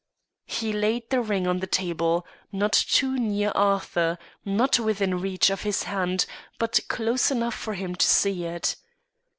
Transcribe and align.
He 0.47 0.73
laid 0.73 1.11
the 1.11 1.21
ring 1.21 1.45
on 1.45 1.59
the 1.59 1.67
table, 1.67 2.25
not 2.51 2.73
too 2.73 3.19
near 3.19 3.51
Arthur, 3.53 4.17
not 4.43 4.79
within 4.79 5.21
reach 5.21 5.51
of 5.51 5.61
his 5.61 5.83
hand, 5.83 6.25
but 6.57 6.79
close 6.87 7.29
enough 7.29 7.53
for 7.53 7.75
him 7.75 7.93
to 7.93 8.07
see 8.07 8.45
it. 8.45 8.77